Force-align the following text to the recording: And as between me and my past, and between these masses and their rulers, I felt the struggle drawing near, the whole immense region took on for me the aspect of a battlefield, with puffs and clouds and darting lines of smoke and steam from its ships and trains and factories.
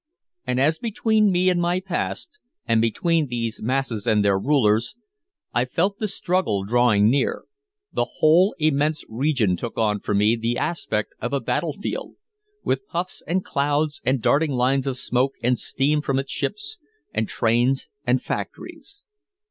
And 0.47 0.59
as 0.59 0.79
between 0.79 1.31
me 1.31 1.47
and 1.51 1.61
my 1.61 1.79
past, 1.79 2.39
and 2.65 2.81
between 2.81 3.27
these 3.27 3.61
masses 3.61 4.07
and 4.07 4.25
their 4.25 4.39
rulers, 4.39 4.95
I 5.53 5.65
felt 5.65 5.99
the 5.99 6.07
struggle 6.07 6.63
drawing 6.63 7.07
near, 7.07 7.43
the 7.93 8.05
whole 8.17 8.55
immense 8.57 9.03
region 9.07 9.55
took 9.55 9.77
on 9.77 9.99
for 9.99 10.15
me 10.15 10.35
the 10.35 10.57
aspect 10.57 11.13
of 11.21 11.33
a 11.33 11.39
battlefield, 11.39 12.15
with 12.63 12.87
puffs 12.87 13.21
and 13.27 13.45
clouds 13.45 14.01
and 14.03 14.23
darting 14.23 14.53
lines 14.53 14.87
of 14.87 14.97
smoke 14.97 15.35
and 15.43 15.59
steam 15.59 16.01
from 16.01 16.17
its 16.17 16.31
ships 16.31 16.79
and 17.13 17.29
trains 17.29 17.87
and 18.03 18.23
factories. 18.23 19.03